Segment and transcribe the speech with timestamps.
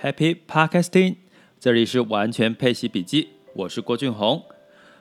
[0.00, 1.16] Happy Podcasting，
[1.58, 4.44] 这里是完全配息笔记，我是郭俊宏。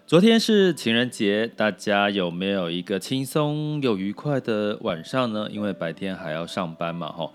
[0.07, 5.47] 昨天是情人节，大家有没有一个轻松又愉快的晚上呢？
[5.51, 7.31] 因为白天还要上班嘛，吼。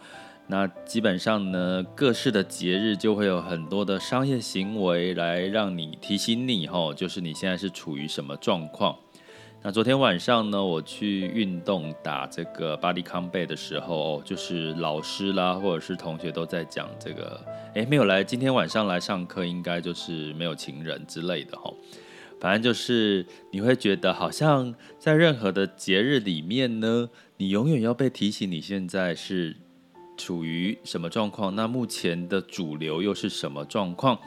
[0.49, 8.99] 那基本上呢，各式的节日就会有很多的商业行为来让你提醒你，吼，就是你现在是处于什么状况。
[9.65, 17.41] 那昨天晚上呢，我去运动打这个 Body Combat 的时候，就是老师啦，或者是同学都在讲这个，
[17.75, 21.73] 诶，没有来，今天晚上来上课，应该就是没有情人之类的哈。
[22.41, 29.55] 反正就是你会觉得，好像在任何的节日里面呢，你永远要被提醒你现在是
[30.17, 34.19] 处于什么状况，那目前的主流又是什么状况？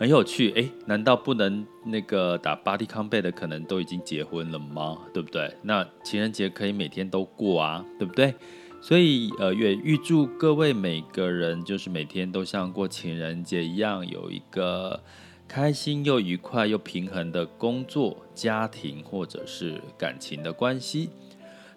[0.00, 4.96] 很有趣，诶，难道不能那个打 Body Combat 的可能都已经结婚了吗？
[5.12, 5.54] 对不对？
[5.60, 8.34] 那情人节可以每天都过啊，对不对？
[8.80, 15.02] 所以呃，也预祝各位每个人就是每天都像过情人节一样，有一个
[15.46, 21.10] 开心又愉快又平衡的工作、家庭或者是感情的关系。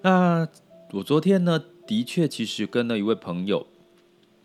[0.02, 0.48] 那
[0.92, 3.68] 我昨天呢，的确其实跟了一位朋友、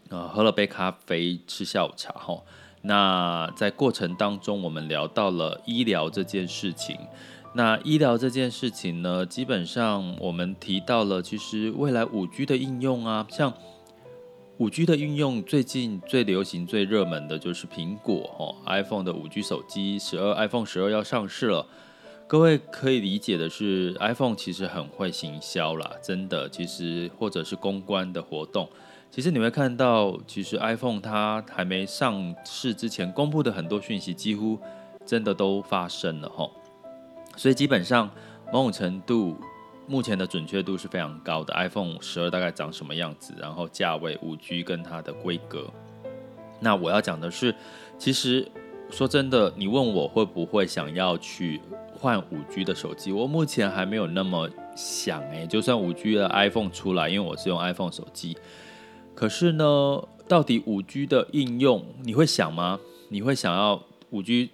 [0.08, 2.42] 呃，喝了杯咖啡，吃下午茶，哈。
[2.82, 6.96] 那在过程当中，我们聊到了医疗这件事情。
[7.54, 13.52] 那医疗这件事情呢，基本上我们提到了，其实未来五 G 的应用啊，像
[14.58, 21.66] 五 G 的应用，最近最流行、最热门的就是苹果哦，iPhone 的五 G 手机十二，iPhone 十二要上市了。
[22.26, 28.68] 各位可以理解的是，iPhone 其实很会行销啦，真的，其实或者是公关的活动。
[29.10, 34.58] 其实你会看到，其实 iPhone 它还没上市之前公布的很多讯息，几乎
[35.04, 36.48] 真的都发生了哈。
[37.36, 38.08] 所以基本上
[38.52, 39.36] 某种程度，
[39.86, 41.54] 目前的准确度是非常高的。
[41.54, 45.66] iPhone 十二大概长什么样子，然后价位、五 G 跟它的规格。
[46.60, 47.54] 那我要讲的是，
[47.96, 48.46] 其实
[48.90, 51.60] 说真的，你问我会不会想要去
[51.98, 55.46] 换五 G 的手机，我目前还没有那么想诶。
[55.46, 58.36] 就算五 G 的 iPhone 出来，因为我是用 iPhone 手机。
[59.18, 62.78] 可是呢，到底五 G 的应用你会想吗？
[63.08, 64.50] 你会想要五 G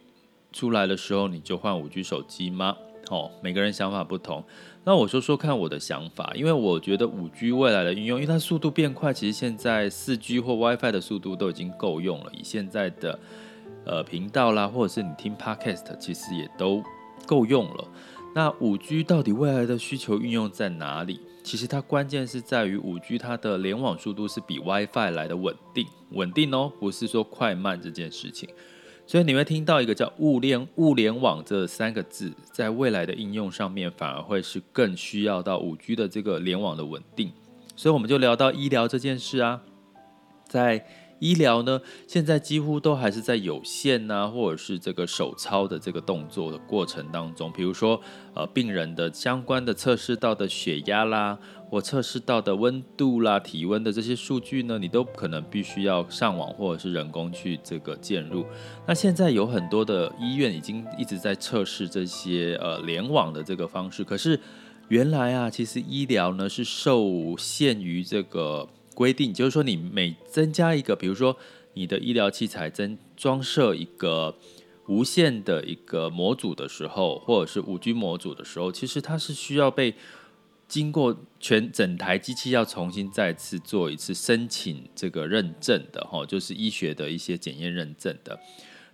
[0.55, 2.75] 出来的时候你就换五 G 手机吗？
[3.11, 4.43] 哦，每个人想法不同。
[4.85, 12.33] 那我说说看我的想法，因为我觉得五 G 未来的应用，因为它速度变快，其实现在四 G 或 WiFi 的速度都已经够用了。
[12.33, 13.19] 以现在的
[13.85, 16.83] 呃频道啦，或者是你听 Podcast，其实也都
[17.27, 17.85] 够用了。
[18.35, 21.21] 那五 G 到底未来的需求运用在哪里？
[21.45, 28.49] 其实它关键是在于五 G 它的联网速度是比 WiFi 来的稳定，稳定哦，不是说快慢这件事情。
[29.07, 37.31] 所以你会听到一个叫物联物联网这三个字，在未来的应用上面反而会是更需要到五 G 的这个联网的稳定。
[37.77, 39.63] 所以我们就聊到医疗这件事啊，
[40.49, 40.85] 在。
[41.25, 47.51] 医疗呢，现在几乎都还是在有线呐，或者是这个手操的这个动作的过程当中。
[47.51, 47.99] 比如说，
[48.35, 51.39] 呃，病人的相关的测试到的血压啦，
[51.71, 58.45] 或测试到的温度啦、体温的这些数据呢，你都可能必须要上网或者是人工去这个介入。
[58.87, 64.05] 那现在有很多的医院已经一直在测试这些呃联网的这个方式。
[64.05, 64.39] 可是
[64.89, 68.69] 原来啊，其实医疗呢是受限于这个。
[68.95, 71.37] 规定就是说，你每增加一个，比如说
[71.75, 74.37] 你的医疗器材增装设一个
[74.87, 79.95] 无线的一个模组的时候，或者是五 G 模组的时候，其实它是需要被
[80.69, 88.39] 经过全整台机器要重新再次做一次申请这个认证的哈，就是医学的一些检验认证的。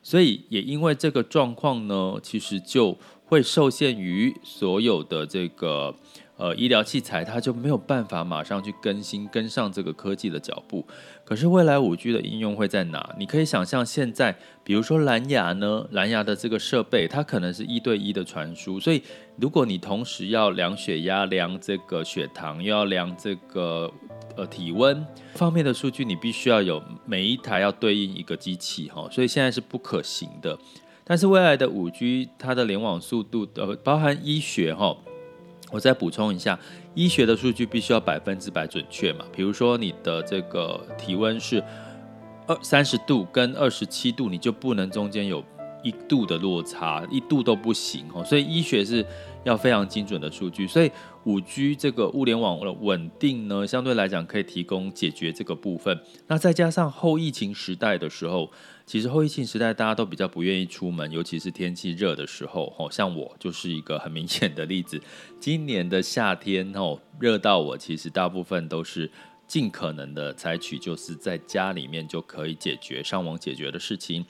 [0.03, 2.97] 所以也因为这个状况呢，其实就
[3.27, 5.95] 会受限于所有的这个。
[6.41, 10.87] 呃，医疗器材它就没有办法马上去更新跟上这个科技的脚步。
[11.23, 13.15] 可是未来五 G 的应用会在哪？
[13.19, 14.35] 你可以想象，现在
[14.65, 18.81] 比如说蓝牙呢，蓝牙的这个设备，它可能是一对一的传输。
[18.81, 19.03] 所以
[19.37, 23.93] 如果你同时要量血压、量这个血糖，又要量这个
[24.35, 29.07] 呃体温方面的数据，你必须要有每一台要对应一个机器哈。
[29.13, 30.59] 所以现在是不可行的。
[31.05, 34.97] 但是未来的五 G 它的联网速度，呃，包含医学哈。
[35.71, 36.59] 我再补充一下，
[36.95, 39.25] 医学的数据必须要百分之百准确嘛？
[39.33, 41.63] 比如说你的这个体温是
[42.47, 45.45] 二三十度跟二十七度，你就不能中间有
[45.83, 48.25] 一度的落差，一度都不行哦。
[48.25, 49.05] 所以医学是
[49.45, 50.67] 要非常精准的数据。
[50.67, 50.91] 所以
[51.25, 56.01] 五 G 这个物联网的稳定呢，相对来讲可以提供解决这个部分。
[56.27, 58.51] 那再加上后疫情时代的时候。
[58.87, 62.75] 其实后疫情时代，大家都比较不愿意出门，尤其是天气热的时候。
[62.77, 65.01] 哦，像我就是一个很明显的例子。
[65.39, 69.09] 今年的夏天，哦，热到我其实大部分都是
[69.47, 74.27] 尽可能的采取就是在家里面就可以解决、上网解决的事情。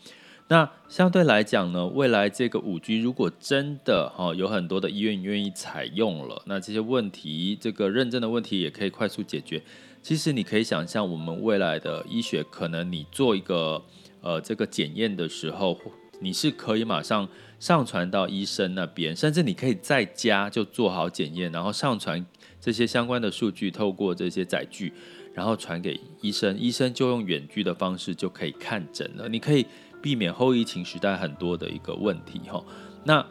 [0.50, 9.62] 那相对来讲呢，未来这个五 G 如果真的哈有很多的医院愿意采用了，那这些问题，这个认证的问题也可以快速解决。
[10.02, 13.80] 其实你可以想象，我们未来的医学可能你做一个
[14.22, 15.78] 呃这个检验的时候，
[16.18, 17.28] 你是可以马上
[17.60, 22.26] 上传到医生那边，甚至你可以在家就做好检验，然后上传
[22.60, 24.92] 这些相关的数据，透过这些载具，
[25.32, 29.28] 然后传给医生，医生就用远距的方式就可以看诊了。
[29.28, 29.64] 你可以。
[30.02, 32.64] 避免后疫情时代很多的一个问题哈，
[33.04, 33.24] 那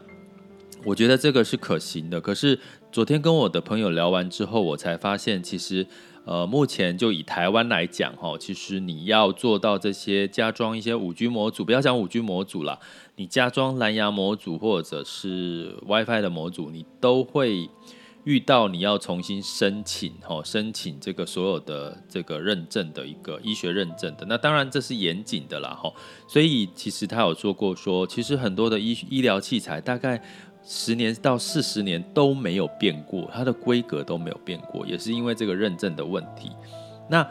[0.86, 2.22] 我觉得这个是可行的。
[2.22, 2.60] 可是
[2.92, 5.86] 昨天跟我的朋友聊完之后，我才发现，其实
[6.26, 12.80] 呃，目前就以台湾来讲哈，其实你要做到这些加装一些五 G 模组，不要讲五 G 模组啦，
[13.16, 17.70] 你加装蓝牙模组或者是 WiFi 的模组，你都会。
[18.30, 25.92] 遇到你要重新申请，哈，申请这个所有的这个认证的一个医学认证的，那当然这是严谨的啦，哈。
[26.28, 30.22] 所以其实他有说过说，其实很多的医医疗器材大概
[30.64, 36.52] 十年到四十年都没有变过，它的规格都没有变过，也是因为这个认证的问题。
[37.10, 37.28] 那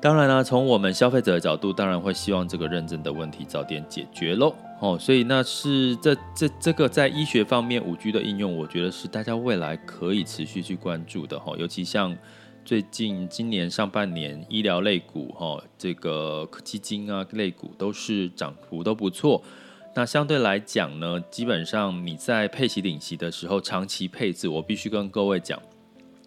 [0.00, 4.54] 当然了，从我们消费者的角度，当然会希望这个认证的问题早点解决喽。
[4.82, 11.54] 哦，所以那是这这这个在医学方面五 G 的应用，我觉得是大家未来可以持续去关注的哈。
[11.56, 12.18] 尤其像
[12.64, 19.40] 最近今年上半年医疗类股哈，这个基金啊类股都是涨幅都不错。
[19.94, 25.62] 那相对来讲呢，基本上你在配息领息的时候，长期配置，我必须跟各位讲。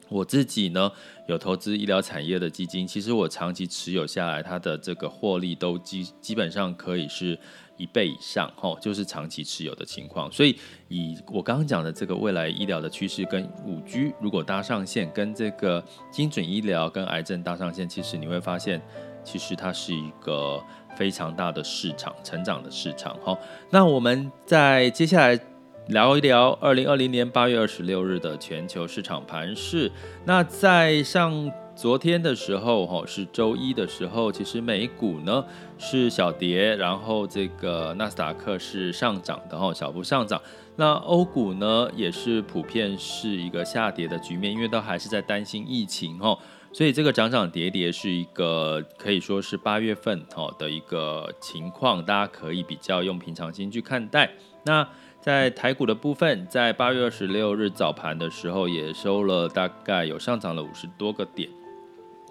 [0.10, 0.92] 我自己呢
[1.28, 7.38] 有投资医疗产业的基金，其实我长期持有下来，它的这个获利都基基本上可以是
[7.78, 10.32] 一倍以上，吼，就是长期持有的情况。
[10.32, 10.56] 所以
[10.88, 18.82] 以我刚刚讲的这个未来医疗的趋势跟五 G 如果搭上线，跟这个精准医疗跟癌症搭上线，其实你会发现，
[19.24, 20.64] 其实它是一个
[20.96, 23.38] 非常大的市场，成长的市场，吼。
[23.72, 25.40] 那我们在接下来。
[25.88, 29.92] 聊一聊二零二零年八月二十六日的全球市场盘势。
[30.26, 35.46] 那在上昨天的时候，哈，是周一的时候，其实美股呢
[35.78, 40.42] 是小跌，然后这个纳斯达克是上涨的，哈，小幅上涨。
[40.76, 46.36] 那欧股呢也是普遍是一个下跌的局面，因为都还是在担心疫情，哈，
[46.74, 54.32] 所以这个涨涨跌跌是一个可以说是八月份哈的一个情况，大家可以比较用平常心去看待。
[54.64, 54.88] 那
[55.26, 61.50] 在台股的部分，在八月二十六日早盘的时候，也收了大概有上涨了五十多个点。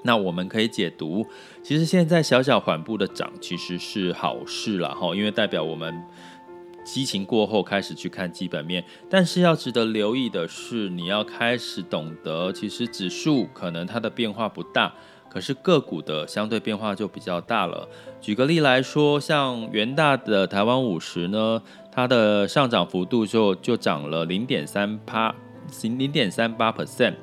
[0.05, 1.27] 那我们可以解读，
[1.61, 5.93] 其实现在小小缓步的涨，其实是好事了哈，因为代表我们
[6.85, 8.85] 激情过后开始去看基本面。
[9.11, 14.95] 但是要值得留意的是，你要开始懂得，其实指数可能它的变化不大，
[15.29, 17.89] 可是个股的相对变化就比较大了。
[18.21, 21.61] 举个例来说，像元大的台湾五十呢。
[21.95, 25.35] 它的上涨幅度就就涨了零点三八，
[25.83, 27.15] 零点三八 percent。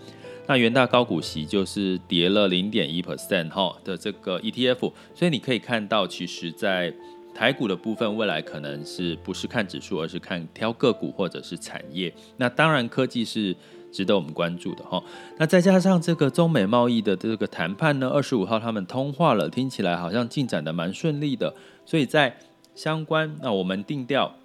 [0.48, 4.92] 那元大高股息就是跌了零点一 percent 哈的这个 ETF。
[5.14, 6.94] 所以你可以看到，其实，在
[7.34, 12.14] 台股的部分，未来可能是不是看指数，而是看挑个股或者是产业。
[12.38, 13.56] 那当然，科技是
[13.92, 15.02] 值得我们关注的哈。
[15.38, 21.54] 那再加上这个中美贸易的这个谈判呢，二十五号他们通话了，听起来好像进展得蛮顺利的。
[21.86, 22.36] 所以在
[22.76, 24.36] 相关，那我们定调。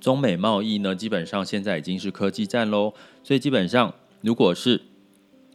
[0.00, 4.80] 中美贸易呢，基本上现在已经是科技战喽，所以基本上如果是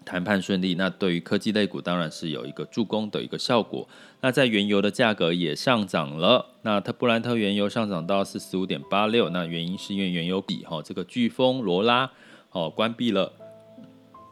[0.06, 3.88] 谈判顺利，那对于科技类股当然是有一个助攻的一个效果。
[4.20, 12.12] 那在原油的价格也上涨了，那特布兰特原油上涨到四十五点八六，那原因是因为原油比哈这个飓风罗拉
[12.52, 13.32] 哦关闭了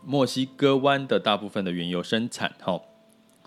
[0.05, 2.81] 墨西哥湾的大部分的原油生产哈，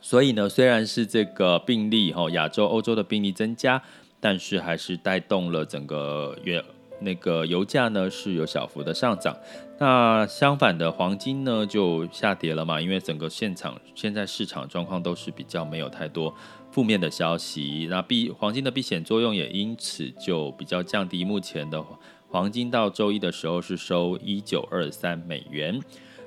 [0.01, 3.83] 所以呢虽然是这个病例哈亚洲欧洲的病例增加。
[4.25, 6.65] 但是还是带动了整个原
[6.99, 9.37] 那个油价呢是有小幅的上涨，
[9.79, 16.35] 那相反的黄金呢就下跌了嘛，因为整个现场现在市场状况都是比较没有太多
[16.71, 21.23] 负面的消息，那避黄金的避险作用也因此就比较降低。
[21.23, 21.85] 目前的
[22.31, 25.79] 黄金到周一的时候是收一九二三美元。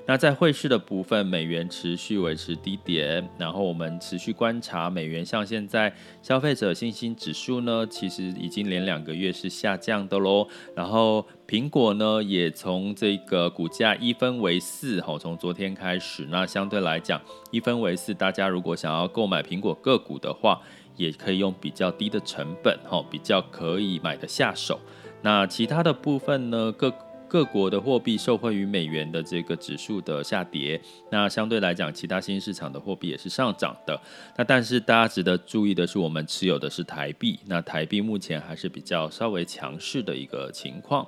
[0.10, 5.24] 那在汇市的部分，美元持续维持低点，然后我们持续观察美元。
[5.24, 10.48] 像现在消费者信心指数呢，其实已经连两个月是下降的喽。
[10.74, 17.22] 然后苹果呢，也从这个股价一分为四，哈，从昨天开始，那相对来讲
[17.52, 20.62] 一分为四，大家如果想要购买苹果个股的话，
[20.96, 24.80] 也可以用比较低的成本，哈，比较可以买得下手。
[25.22, 26.94] 那其他的部分呢，各
[27.28, 30.80] 各国的货币受惠于美元的这个指数的下跌，
[31.12, 34.00] 那相对来讲，其他新兴市场的货币也是上涨的。
[34.38, 41.06] 那但是大家值得注意的是，我们持有的是台币，那台币目前还是比较稍微强势的一个情况。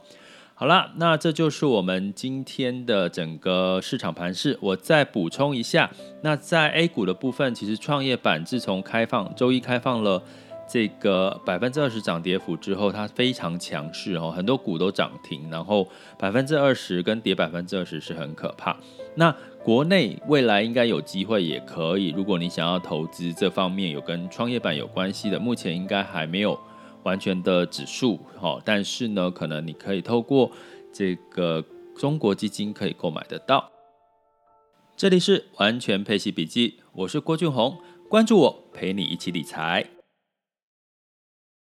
[0.53, 4.57] 好啦，那这就是我们今天的整个市场盘势。
[4.61, 5.89] 我再补充一下，
[6.21, 10.21] 那在 A 股的部分，其实创业板自从开放周一开放了
[10.69, 18.77] 这个百分之二十涨跌幅之后，它非常强势哦，很多股都涨停，然后百分之二十跟跌百分之二十是很可怕。
[19.15, 26.57] 那国内未来应该有机会也可以，如果你想要投资这方面有跟创业板有关系的，目前应该还没有。
[27.03, 30.51] 完全的指数，好，但是呢，可能你可以透过
[30.91, 31.63] 这个
[31.95, 33.71] 中国基金可以购买得到。
[34.97, 37.77] 这里是完全配息笔记，我是郭俊宏，
[38.09, 39.98] 关注我，陪你一起理财。